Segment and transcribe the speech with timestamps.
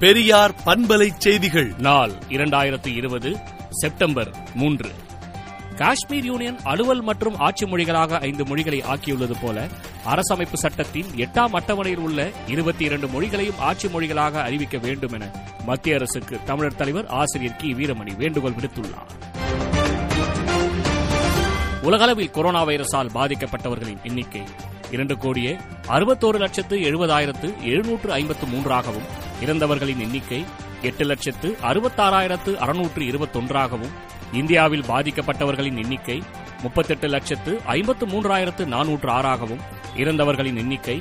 [0.00, 1.72] பெரியார் பண்பலை செய்திகள்.
[1.78, 3.36] நாள் இரண்டாயிரத்தி இருபது
[3.70, 4.90] செப்டம்பர் மூன்று.
[5.76, 9.68] காஷ்மீர் யூனியன் அலுவல் மற்றும் ஆட்சி மொழிகளாக ஐந்து மொழிகளை ஆக்கியுள்ளது போல
[10.06, 15.30] அரசமைப்பு சட்டத்தின் எட்டாம் அட்டவணையில் உள்ள இருபத்தி இரண்டு மொழிகளையும் ஆட்சி மொழிகளாக அறிவிக்க வேண்டும் என
[15.64, 17.74] மத்திய அரசுக்கு தமிழர் தலைவர் ஆசிரியர் கி.
[17.74, 19.34] வீரமணி வேண்டுகோள் விடுத்துள்ளார்.
[21.82, 24.42] உலகளவில் கொரோனா வைரஸால் பாதிக்கப்பட்டவர்களின் எண்ணிக்கை
[24.90, 25.56] இரண்டு கோடியே
[25.88, 30.40] அறுபத்தோரு லட்சத்து எழுபதாயிரத்து எழுநூற்று ஐம்பத்து மூன்றாகவும் இறந்தவர்களின் எண்ணிக்கை
[30.82, 33.94] எட்டு லட்சத்து அறுபத்தாறாயிரத்து அறுநூற்று இருபத்தொன்றாகவும்
[34.32, 36.18] இந்தியாவில் பாதிக்கப்பட்டவர்களின் எண்ணிக்கை
[36.62, 39.62] முப்பத்தெட்டு லட்சத்து ஐம்பத்து மூன்றாயிரத்து நானூற்று ஆறாகவும்
[39.96, 40.96] இறந்தவர்களின் எண்ணிக்கை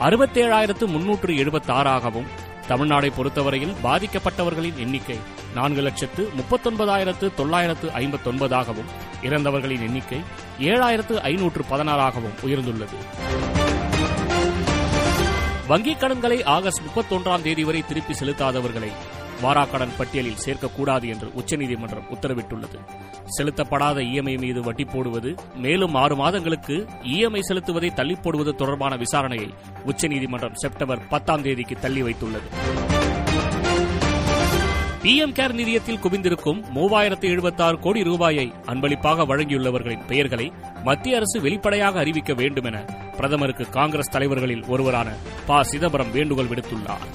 [0.00, 2.30] அறுபத்தேழாயிரத்து முன்னூற்று எழுபத்தாறாகவும்
[2.68, 5.18] தமிழ்நாடை பொறுத்தவரையில் பாதிக்கப்பட்டவர்களின் எண்ணிக்கை
[5.54, 8.90] நான்கு லட்சத்து முப்பத்தொன்பதாயிரத்து தொள்ளாயிரத்து ஐம்பத்தொன்பதாகவும்
[9.22, 10.20] இறந்தவர்களின் எண்ணிக்கை
[10.60, 12.98] ஏழாயிரத்து ஐநூற்று பதினாறாகவும் உயர்ந்துள்ளது.
[15.70, 18.90] வங்கிக் கடன்களை ஆகஸ்ட் முப்பத்தொன்றாம் தேதி வரை திருப்பி செலுத்தாதவர்களை
[19.42, 22.78] வாராக்கடன் பட்டியலில் சேர்க்கக்கூடாது என்று உச்சநீதிமன்றம் உத்தரவிட்டுள்ளது.
[23.38, 29.50] செலுத்தப்படாத இஎம்ஐ மீது வட்டி போடுவது மேலும் ஆறு மாதங்களுக்கு இஎம்ஐ செலுத்துவதை தள்ளி போடுவது தொடர்பான விசாரணையை
[29.84, 32.50] உச்சநீதிமன்றம் செப்டம்பர் பத்தாம் தேதிக்கு தள்ளி வைத்துள்ளது.
[35.02, 40.52] பிஎம் கேர் நிதியத்தில் குவிந்திருக்கும் மூவாயிரத்து எழுபத்தாறு கோடி ரூபாயை அன்பளிப்பாக வழங்கியுள்ளவர்களின் பெயர்களை
[40.84, 42.84] மத்திய அரசு வெளிப்படையாக அறிவிக்க வேண்டும் என
[43.16, 45.12] பிரதமருக்கு காங்கிரஸ் தலைவர்களில் ஒருவரான
[45.46, 45.62] ப.
[45.62, 47.06] சிதம்பரம் வேண்டுகோள் விடுத்துள்ளார்.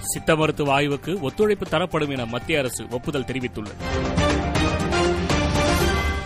[0.00, 3.76] சித்த மருத்துவ ஆய்வுக்கு ஒத்துழைப்பு தரப்படும் என மத்திய அரசு ஒப்புதல் தெரிவித்துள்ளது.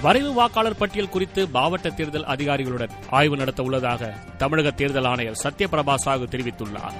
[0.02, 6.26] வரைவு வாக்காளர் பட்டியல் குறித்து மாவட்ட தேர்தல் அதிகாரிகளுடன் ஆய்வு நடத்த உள்ளதாக தமிழக தேர்தல் ஆணையர் சத்யபிரபா சாகு
[6.30, 6.94] தெரிவித்துள்ளார்.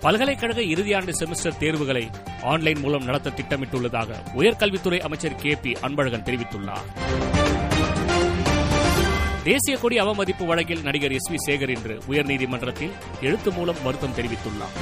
[0.00, 2.10] பல்கலைக்கழக இறுதியாண்டு செமஸ்டர் தேர்வுகளை
[2.42, 6.86] ஆன்லைன் மூலம் நடத்த திட்டமிட்டுள்ளதாக உயர்கல்வித்துறை அமைச்சர் கே பி அன்பழகன் தெரிவித்துள்ளார்.
[9.44, 12.90] தேசிய கொடி அவமதிப்பு வழக்கில் நடிகர் எஸ் வி சேகர் இன்று உயர்நீதிமன்றத்தில்
[13.20, 14.76] எழுத்து மூலம் வருத்தம் தெரிவித்துள்ளார்.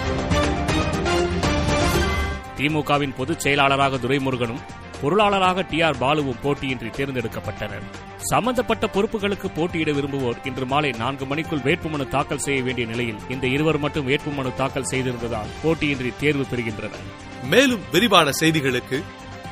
[2.57, 4.61] திமுகவின் பொதுச் செயலாளராக துரைமுருகனும்
[5.03, 7.87] பொருளாளராக டி ஆர் பாலுவும் போட்டியின்றி தேர்ந்தெடுக்கப்பட்டனர்.
[8.17, 13.79] சம்பந்தப்பட்ட பொறுப்புகளுக்கு போட்டியிட விரும்புவோர் இன்று மாலை நான்கு மணிக்குள் வேட்புமனு தாக்கல் செய்ய வேண்டிய நிலையில் இந்த இருவர்
[13.79, 17.07] மட்டும் வேட்புமனு தாக்கல் செய்திருந்ததால் போட்டியின்றி தேர்வு பெறுகின்றனர்.
[17.51, 19.03] மேலும் விரிவான செய்திகளுக்கு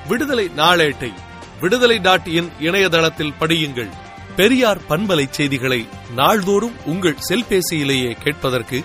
[0.09, 1.12] விடுதலை நாளேட்டை
[1.61, 3.93] விடுதலை டாட் இன் இணையதளத்தில் படியுங்கள்.
[4.37, 8.84] பெரியார் பண்பலை செய்திகளை நாள்தோறும் உங்கள் செல்பேசியிலேயே கேட்பதற்கு